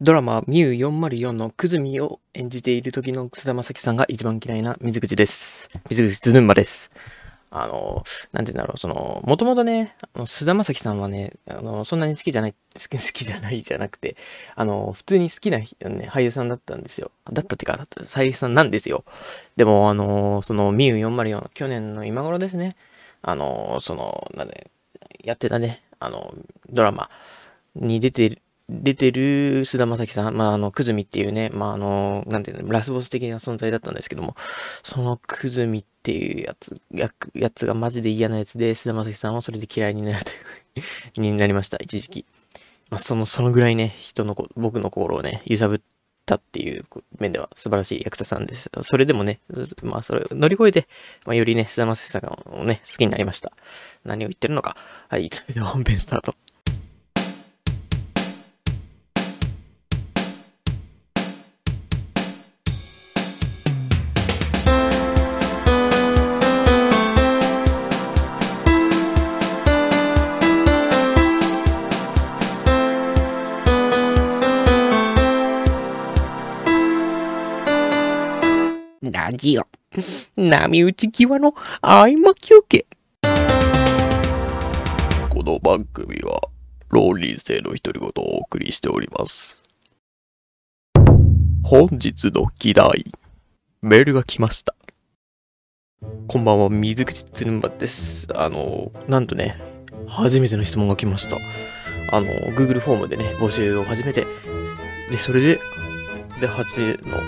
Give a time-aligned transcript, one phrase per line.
[0.00, 5.68] ドラマミュー404のクズミを演じている時の菅田将暉さんが一番嫌いな水口です。
[5.90, 6.92] 水口つぬんまです。
[7.50, 14.16] あの、なんて言うんだろう、その、もともとね、菅田将暉さんはね、あの、そんなに好きじゃない、好きじゃないじゃなくて、
[14.54, 15.66] あの、普通に好きな、ね、
[16.08, 17.10] 俳優さんだったんですよ。
[17.32, 19.02] だったっていうか、俳優さんなんですよ。
[19.56, 22.76] でも、あの、その、ミュー404、去年の今頃ですね、
[23.22, 24.70] あの、その、なんで、
[25.24, 26.32] やってたね、あの、
[26.70, 27.10] ドラマ
[27.74, 34.36] に出てる、出てる菅田将暉さん、まあ、あの、くずみっていうね、まあ、あの、なんていうの、ラスボス的な存在だったんですけども、
[34.82, 40.34] そのくずみっていうやつ、ややつがマジで嫌なやつで、菅田将暉さんをそれで嫌いになるとい
[41.16, 42.26] うになりました、一時期。
[42.90, 45.80] まあ、その、そのぐらいね、人のこ、僕の心をね、揺さぶっ
[46.26, 46.84] たっていう
[47.18, 48.70] 面では素晴らしい役者さんです。
[48.82, 49.40] それでもね、
[49.82, 50.88] まあ、それを乗り越えて、
[51.24, 53.52] まあ、よりね、菅田将暉さんをね、好きになりました。
[54.04, 54.76] 何を言ってるのか。
[55.08, 56.34] はい、それでは本編スタート。
[79.10, 79.66] ラジオ。
[80.36, 82.86] 波打ち際の合間休憩。
[85.30, 86.40] この番組は、
[86.90, 89.62] 浪人生の独り言をお送りしております。
[91.62, 93.04] 本日の議題、
[93.82, 94.74] メールが来ました。
[96.26, 98.28] こんばんは、水口つるんばです。
[98.34, 99.60] あの、なんとね、
[100.06, 101.36] 初めての質問が来ました。
[102.10, 104.26] あの、Google フォームでね、募集を始めて、
[105.10, 105.60] で、それで、
[106.40, 107.18] で、8の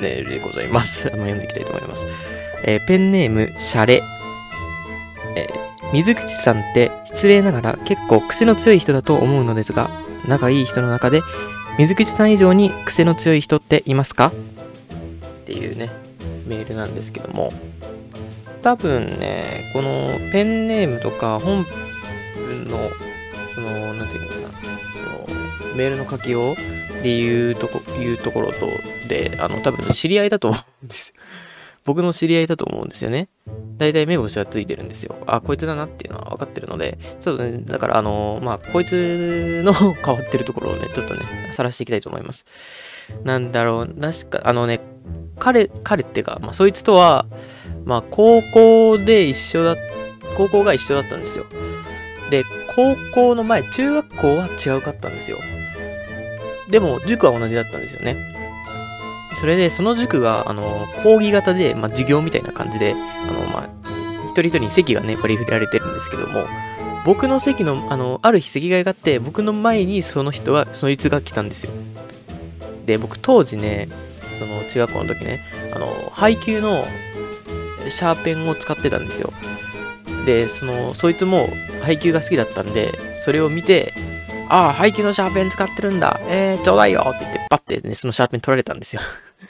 [0.00, 1.06] メールでございます。
[1.06, 2.06] ま、読んでいきたいと思います。
[2.64, 4.02] えーペンネーム、シャレ。
[5.36, 9.88] えー水口さんって失礼ながら結構癖の強い人だと思うのですが、
[10.26, 11.22] 仲いい人の中で
[11.78, 14.32] 水口さん以上に癖の強い人っていますか？
[14.32, 14.32] っ
[15.46, 15.90] ていうね、
[16.44, 17.52] メールなんですけども、
[18.62, 22.90] 多分ね、このペンネームとか本文、の、
[23.96, 26.56] なんていうのかな、そのメールの書きようっ
[27.02, 28.66] ていうとこ、いうところと、
[29.08, 31.22] で、あの、多分知り合いだと思うんですよ。
[31.84, 33.28] 僕の知り合いだと思うんですよね。
[33.78, 35.14] 大体目星はついてるんですよ。
[35.26, 41.20] あ、こいつだなっていうのは分かってるので、ちょっとね、だからあの、まあ、こいつの変わってるところをね、ちょっとね、
[41.52, 42.44] 晒していきたいと思います。
[43.22, 44.80] なんだろう、確か、あのね、
[45.38, 47.26] 彼、彼っていうか、まあ、そいつとは、
[47.84, 49.76] まあ、高校で一緒だ、
[50.36, 51.46] 高校が一緒だったんですよ。
[52.76, 55.38] 高校の前、中学校は違うかったんですよ。
[56.68, 58.16] でも、塾は同じだったんですよね。
[59.40, 63.68] それで、その塾が、あの、講義型で、まあ、授業みたいな感じで、あの、まあ、
[64.26, 66.44] 一人一人に席がね、割り振られてるんですけども、
[67.06, 71.72] 僕の席の、あの、ある日席替えがあって、僕の前にその人が、そいつが来たんですよ。
[72.84, 73.88] で、僕当時ね、
[74.38, 75.40] その中学校の時ね、
[75.74, 76.84] あの、配給の
[77.88, 79.32] シャーペンを使ってたんですよ。
[80.26, 81.48] で、その、そいつも
[81.82, 83.94] 配給が好きだったんで、それを見て、
[84.48, 86.20] ああ、配給のシャーペン使ってるんだ。
[86.28, 89.02] えー、ちょうだいよって言って、パッてね、そのシャーペン取られたんですよ。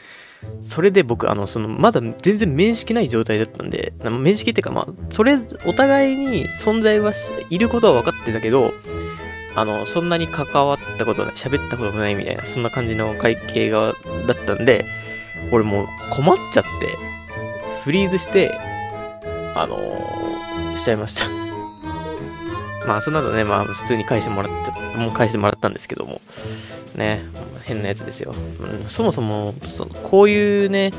[0.61, 7.13] それで僕、あの、その、まだ全然面識ない状態だったんで、面識っていうか、まあ、それ、お互いに存在は、
[7.51, 8.75] いることは分かってたけど、
[9.55, 13.95] あの、そんなに関わったことない、喋ったこともないみたいな、そんな感じの会計が、
[14.27, 14.85] だったんで、
[15.51, 16.69] 俺もう困っちゃって、
[17.85, 18.53] フリーズして、
[19.57, 21.27] あのしちゃいました。
[22.87, 26.21] まあ、その後ね、まあ、普通に返してもらった、もう返してもらったんですけども、
[26.95, 27.25] ね、
[27.65, 28.33] 変なやつですよ。
[28.33, 30.93] うんそもそもその、こういうね、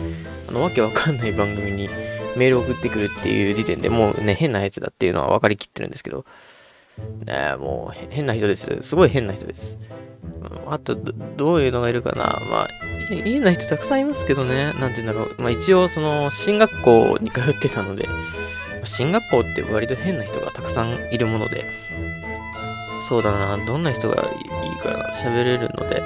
[0.49, 1.89] あの、わけわかんない番組に
[2.35, 6.25] メール送ってくるっていう時点でもうね、変なやつだっていうのは分かりきってるんですけど、
[7.25, 8.79] ね、もう変な人です。
[8.81, 9.77] すごい変な人です。
[10.69, 12.41] あとど、どういうのがいるかな。
[12.49, 12.67] まあ、
[13.09, 15.35] い変な人たくさんいますけどね、なんて言うんだろう。
[15.41, 18.07] まあ、一応、その、進学校に通ってたので、
[18.83, 21.65] 進学校って割と変な人がたくさんいるもので、
[23.07, 24.29] そうだな、どんな人が
[24.63, 26.03] いいかな、喋れるので、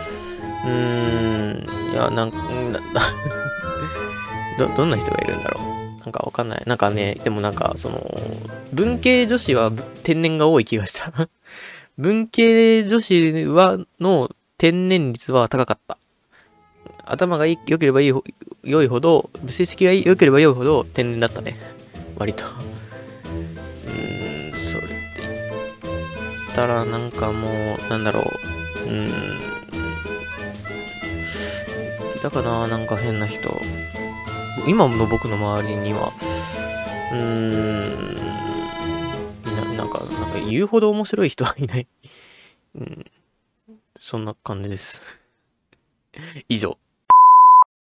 [0.65, 2.79] うーん、いや、なんか、んな
[4.59, 5.71] ど、どんな人がいるんだろう。
[6.01, 6.63] なんかわかんない。
[6.65, 8.05] なんかね、でもなんか、その、
[8.73, 9.71] 文系女子は
[10.03, 11.11] 天然が多い気がした。
[11.97, 15.97] 文系女子は、の天然率は高かった。
[17.05, 18.13] 頭が良ければいい
[18.63, 21.57] 良いほど、成績が良ければ良いほど天然だったね。
[22.17, 22.45] 割と。
[22.45, 25.29] うーん、それって言
[26.51, 28.23] ったらなんかもう、なんだろう。
[28.85, 29.09] うーん。
[32.15, 33.49] いたかななんか変な人。
[34.67, 36.11] 今の僕の周りには、
[37.11, 38.15] うーん、
[39.55, 41.87] ななんか、なんか言うほど面白い人はいない。
[42.75, 43.05] うん、
[43.99, 45.01] そんな感じです。
[46.47, 46.77] 以上、